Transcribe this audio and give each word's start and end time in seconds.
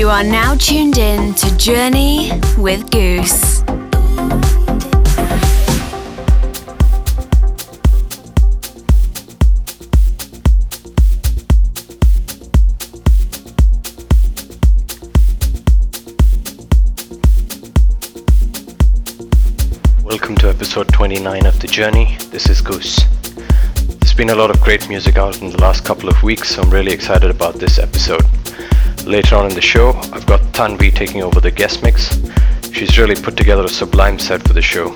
You 0.00 0.08
are 0.08 0.24
now 0.24 0.54
tuned 0.54 0.96
in 0.96 1.34
to 1.34 1.56
Journey 1.58 2.32
with 2.56 2.90
Goos. 2.90 3.62
Welcome 20.02 20.36
to 20.36 20.48
episode 20.48 20.88
29 20.94 21.44
of 21.44 21.60
The 21.60 21.68
Journey. 21.70 22.16
This 22.30 22.48
is 22.48 22.62
Goos. 22.62 23.00
There's 24.00 24.14
been 24.14 24.30
a 24.30 24.34
lot 24.34 24.48
of 24.48 24.62
great 24.62 24.88
music 24.88 25.18
out 25.18 25.42
in 25.42 25.50
the 25.50 25.60
last 25.60 25.84
couple 25.84 26.08
of 26.08 26.22
weeks, 26.22 26.54
so 26.54 26.62
I'm 26.62 26.70
really 26.70 26.92
excited 26.92 27.30
about 27.30 27.56
this 27.56 27.78
episode. 27.78 28.24
Later 29.06 29.36
on 29.36 29.46
in 29.48 29.54
the 29.54 29.60
show, 29.60 29.90
I've 30.12 30.26
got 30.26 30.40
Tanvi 30.52 30.94
taking 30.94 31.22
over 31.22 31.40
the 31.40 31.50
guest 31.50 31.82
mix. 31.82 32.20
She's 32.72 32.98
really 32.98 33.14
put 33.14 33.36
together 33.36 33.64
a 33.64 33.68
sublime 33.68 34.18
set 34.18 34.46
for 34.46 34.52
the 34.52 34.62
show. 34.62 34.92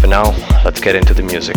For 0.00 0.06
now, 0.06 0.30
let's 0.64 0.80
get 0.80 0.96
into 0.96 1.14
the 1.14 1.22
music. 1.22 1.56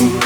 you. 0.00 0.25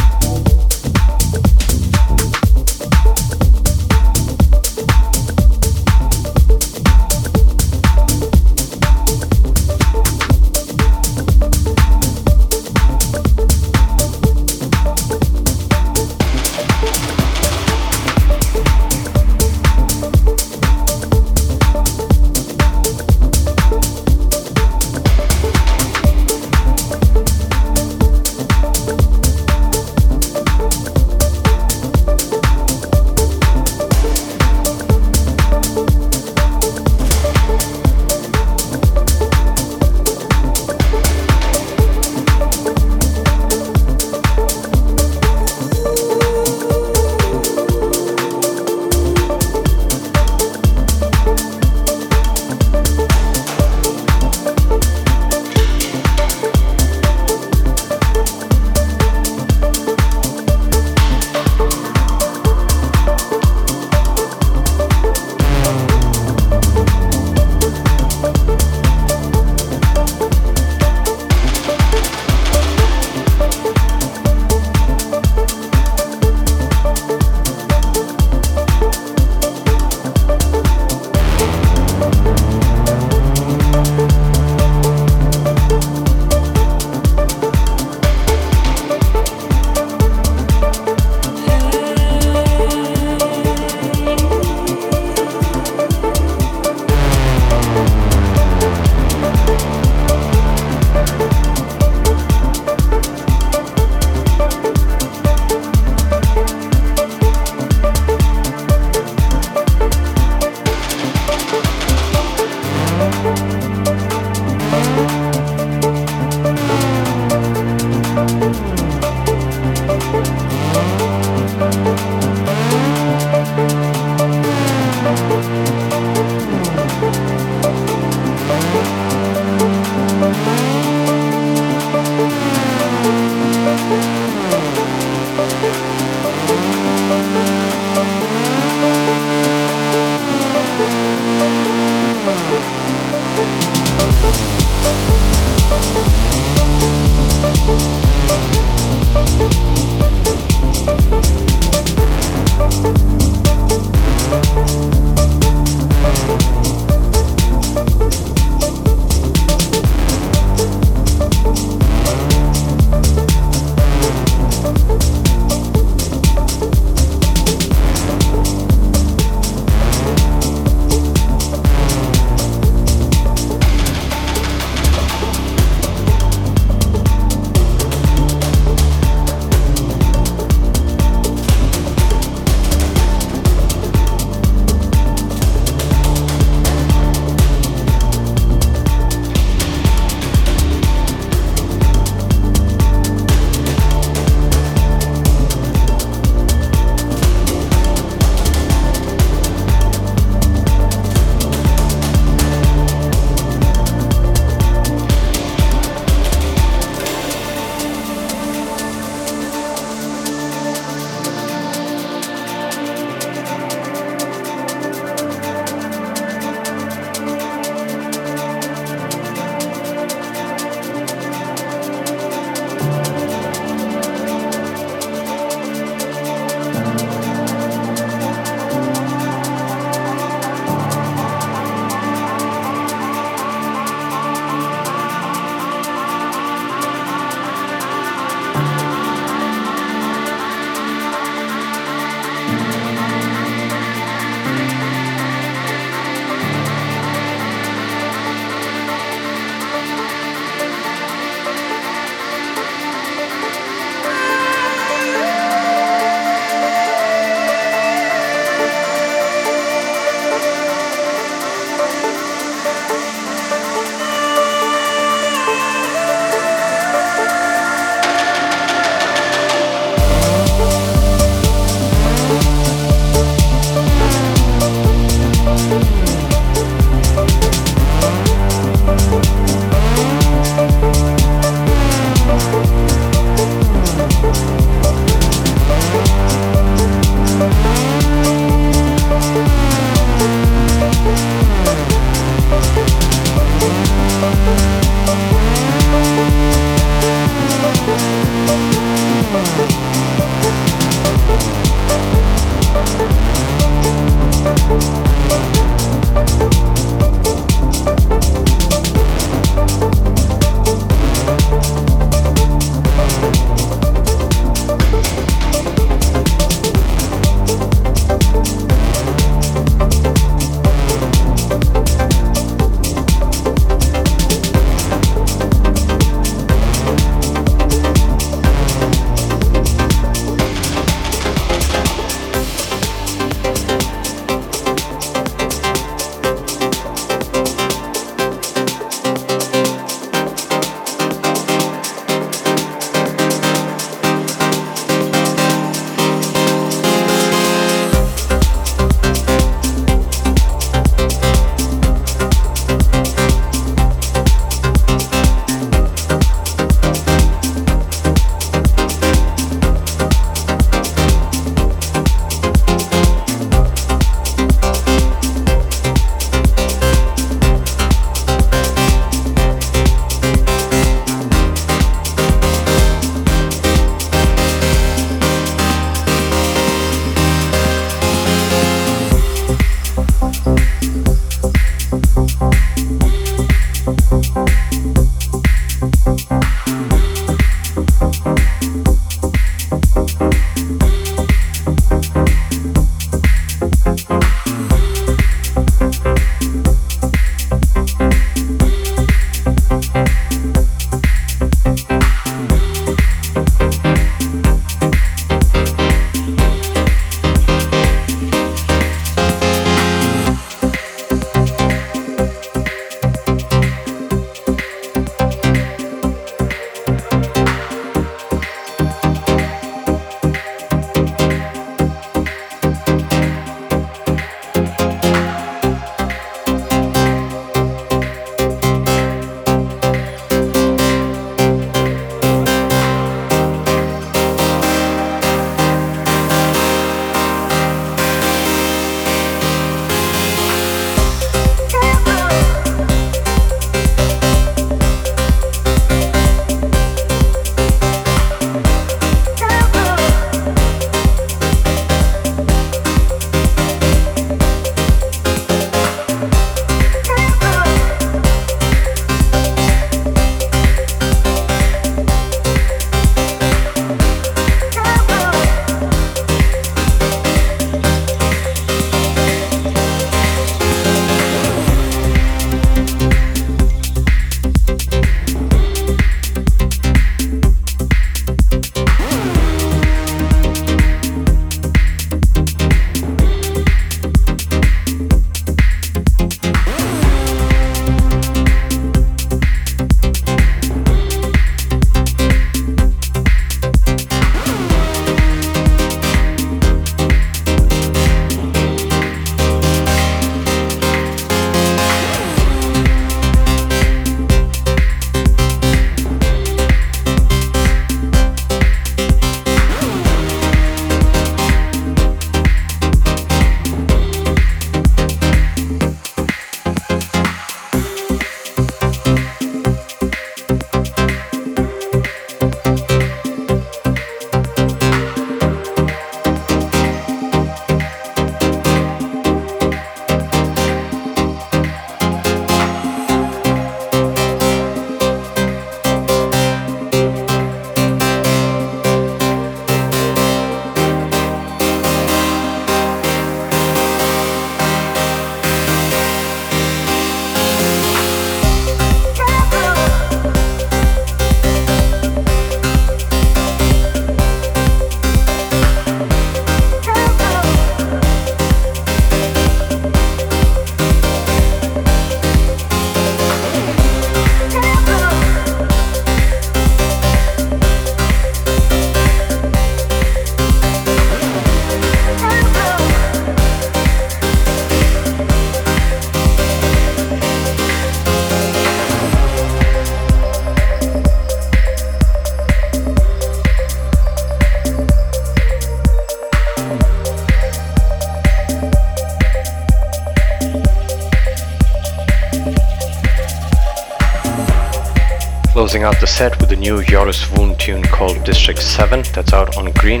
Closing 595.58 595.82
out 595.82 596.00
the 596.00 596.06
set 596.06 596.40
with 596.40 596.52
a 596.52 596.56
new 596.56 596.84
Joris 596.84 597.24
Voorn 597.24 597.58
tune 597.58 597.82
called 597.82 598.22
District 598.22 598.60
7 598.60 599.02
that's 599.12 599.32
out 599.32 599.56
on 599.56 599.72
Green. 599.72 600.00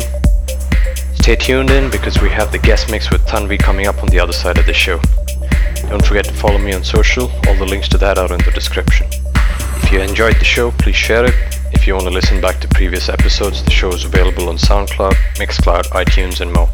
Stay 1.16 1.34
tuned 1.34 1.70
in 1.70 1.90
because 1.90 2.22
we 2.22 2.30
have 2.30 2.52
the 2.52 2.60
guest 2.60 2.88
mix 2.92 3.10
with 3.10 3.26
Tanvi 3.26 3.58
coming 3.58 3.88
up 3.88 4.00
on 4.00 4.08
the 4.08 4.20
other 4.20 4.32
side 4.32 4.56
of 4.58 4.66
the 4.66 4.72
show. 4.72 5.00
Don't 5.88 6.06
forget 6.06 6.26
to 6.26 6.32
follow 6.32 6.58
me 6.58 6.74
on 6.74 6.84
social, 6.84 7.24
all 7.48 7.56
the 7.56 7.66
links 7.66 7.88
to 7.88 7.98
that 7.98 8.18
are 8.18 8.32
in 8.32 8.38
the 8.44 8.52
description. 8.52 9.08
If 9.82 9.90
you 9.90 10.00
enjoyed 10.00 10.36
the 10.36 10.44
show, 10.44 10.70
please 10.70 10.94
share 10.94 11.24
it. 11.24 11.34
If 11.72 11.88
you 11.88 11.94
want 11.94 12.06
to 12.06 12.12
listen 12.12 12.40
back 12.40 12.60
to 12.60 12.68
previous 12.68 13.08
episodes, 13.08 13.64
the 13.64 13.72
show 13.72 13.88
is 13.88 14.04
available 14.04 14.48
on 14.48 14.58
SoundCloud, 14.58 15.14
Mixcloud, 15.38 15.86
iTunes, 15.86 16.40
and 16.40 16.52
more. 16.52 16.68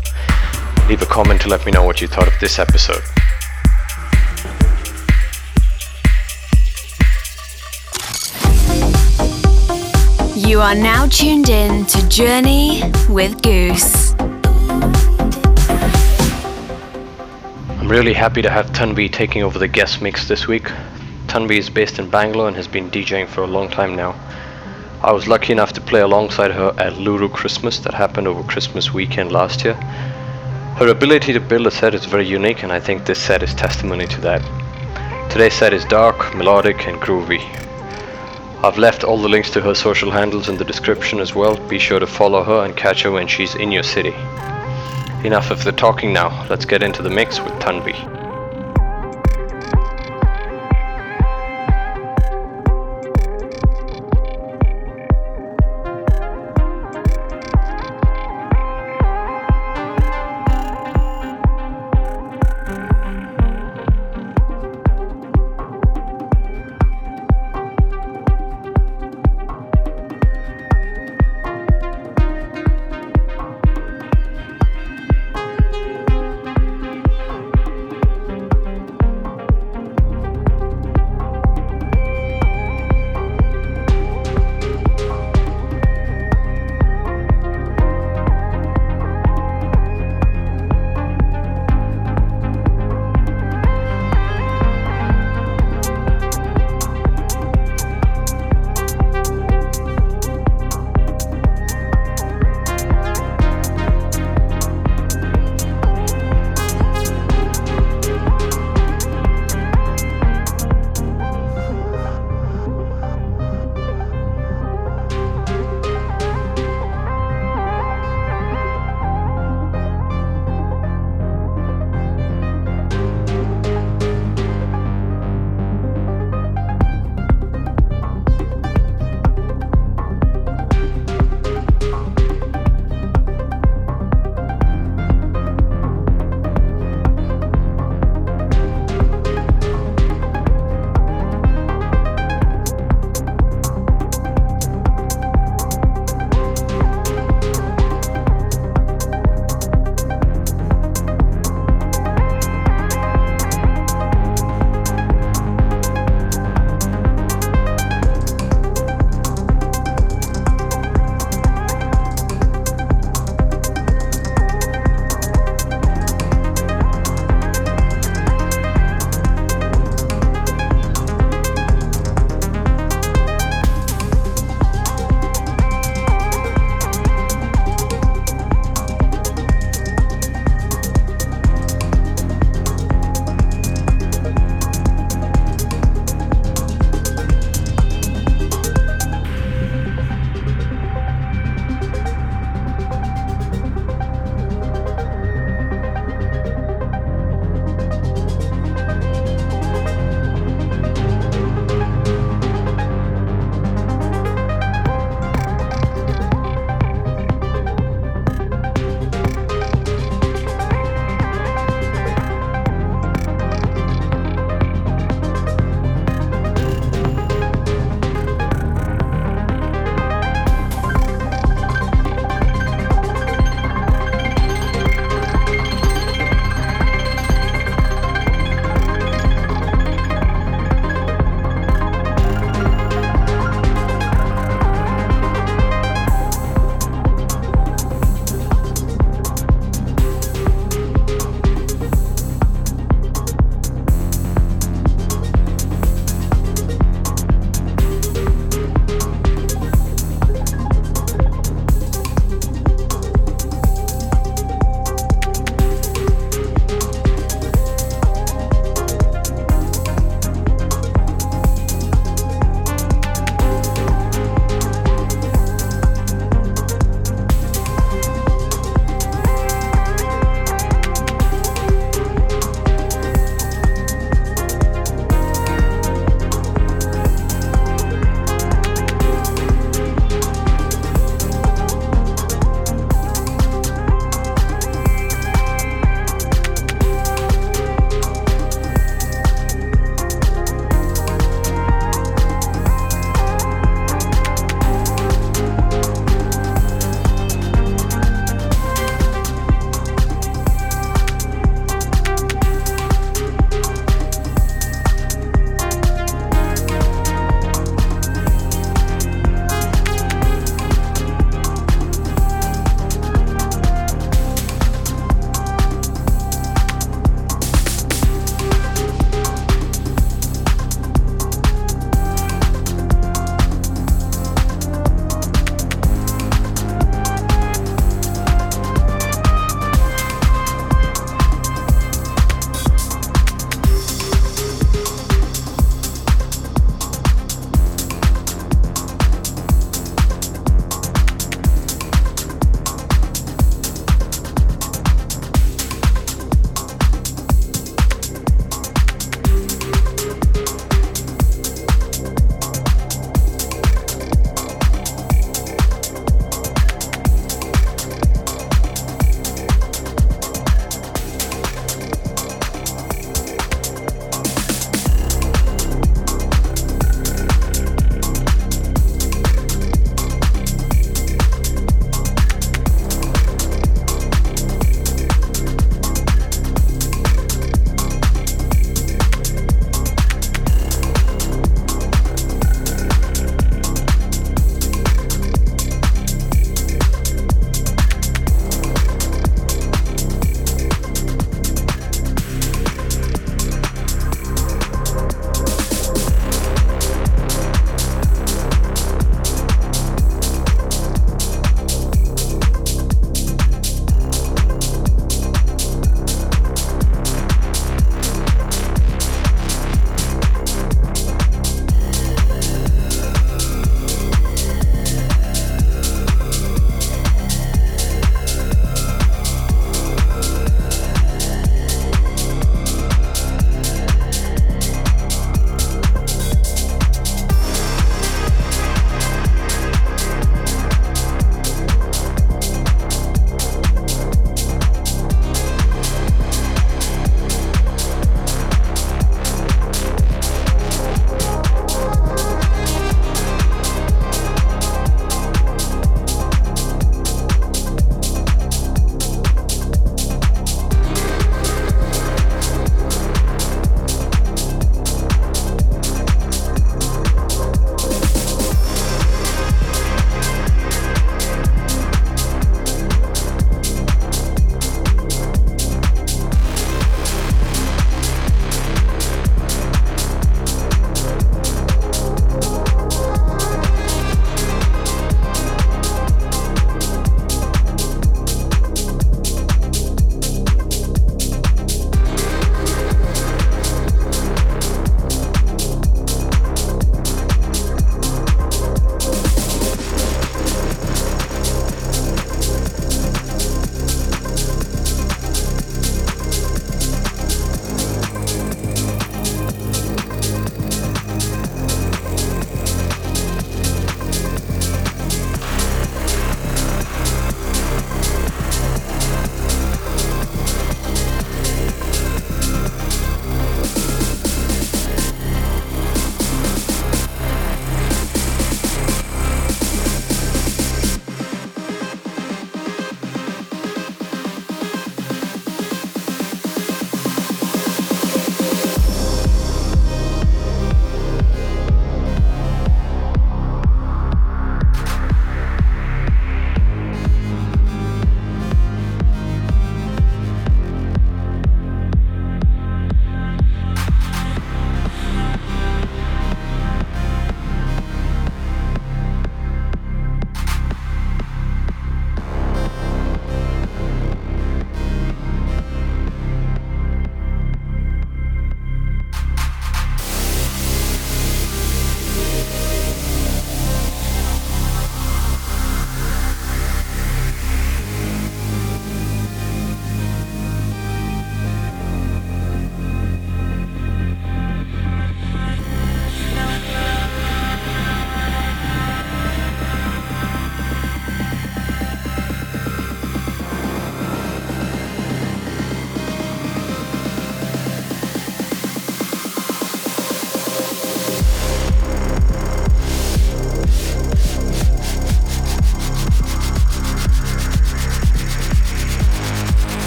Leave 0.91 1.01
a 1.01 1.07
comment 1.07 1.41
to 1.41 1.49
let 1.49 1.65
me 1.65 1.73
know 1.73 1.85
what 1.85 2.03
you 2.03 2.07
thought 2.07 2.29
of 2.29 2.39
this 2.39 2.59
episode. 2.59 3.03
You 10.47 10.61
are 10.61 10.75
now 10.75 11.07
tuned 11.07 11.49
in 11.49 11.87
to 11.87 12.09
Journey 12.11 12.83
with 13.09 13.41
Goos. 13.41 14.15
I'm 17.71 17.89
really 17.89 18.13
happy 18.13 18.43
to 18.43 18.51
have 18.51 18.67
Tanvi 18.67 19.11
taking 19.11 19.43
over 19.43 19.59
the 19.59 19.69
guest 19.69 20.03
mix 20.03 20.29
this 20.29 20.47
week. 20.47 20.65
Tanvi 21.29 21.57
is 21.57 21.71
based 21.71 21.99
in 21.99 22.11
Bangalore 22.11 22.47
and 22.49 22.57
has 22.57 22.69
been 22.69 22.91
DJing 22.91 23.27
for 23.27 23.43
a 23.43 23.47
long 23.47 23.71
time 23.71 23.97
now. 23.97 24.15
I 25.03 25.13
was 25.13 25.27
lucky 25.27 25.51
enough 25.55 25.73
to 25.73 25.81
play 25.81 26.01
alongside 26.01 26.51
her 26.51 26.75
at 26.77 26.93
Luru 26.99 27.33
Christmas 27.33 27.79
that 27.79 27.95
happened 27.95 28.29
over 28.29 28.43
Christmas 28.43 28.93
weekend 28.93 29.33
last 29.33 29.65
year. 29.65 29.75
Her 30.77 30.89
ability 30.89 31.33
to 31.33 31.41
build 31.41 31.67
a 31.67 31.71
set 31.71 31.95
is 31.95 32.05
very 32.05 32.29
unique 32.29 32.63
and 32.63 32.71
I 32.71 32.81
think 32.81 33.07
this 33.07 33.19
set 33.19 33.43
is 33.43 33.55
testimony 33.55 34.07
to 34.09 34.21
that. 34.21 34.43
Today's 35.31 35.55
set 35.55 35.73
is 35.73 35.87
dark, 35.87 36.35
melodic 36.35 36.87
and 36.87 37.01
groovy. 37.01 37.43
I've 38.65 38.79
left 38.79 39.05
all 39.05 39.21
the 39.21 39.29
links 39.29 39.51
to 39.51 39.61
her 39.61 39.75
social 39.75 40.11
handles 40.11 40.49
in 40.49 40.57
the 40.57 40.65
description 40.65 41.21
as 41.21 41.35
well. 41.35 41.55
Be 41.69 41.79
sure 41.79 42.01
to 42.01 42.07
follow 42.07 42.43
her 42.43 42.65
and 42.65 42.75
catch 42.75 43.03
her 43.03 43.11
when 43.11 43.29
she's 43.29 43.55
in 43.55 43.71
your 43.71 43.83
city. 43.83 44.15
Enough 45.23 45.51
of 45.51 45.65
the 45.65 45.73
talking 45.73 46.15
now, 46.15 46.47
let's 46.49 46.65
get 46.65 46.83
into 46.83 47.03
the 47.03 47.11
mix 47.11 47.39
with 47.41 47.53
Tanvi. 47.61 48.14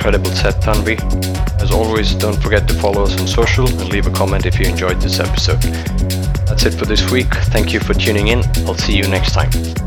Incredible 0.00 0.30
set, 0.30 0.54
Tanvi. 0.62 0.96
As 1.60 1.70
always, 1.70 2.14
don't 2.14 2.42
forget 2.42 2.66
to 2.68 2.74
follow 2.74 3.02
us 3.02 3.20
on 3.20 3.26
social 3.26 3.68
and 3.68 3.90
leave 3.90 4.06
a 4.06 4.10
comment 4.10 4.46
if 4.46 4.58
you 4.58 4.64
enjoyed 4.64 4.98
this 4.98 5.20
episode. 5.20 5.60
That's 6.48 6.64
it 6.64 6.72
for 6.72 6.86
this 6.86 7.10
week. 7.10 7.28
Thank 7.52 7.74
you 7.74 7.80
for 7.80 7.92
tuning 7.92 8.28
in. 8.28 8.42
I'll 8.66 8.74
see 8.74 8.96
you 8.96 9.06
next 9.06 9.32
time. 9.32 9.79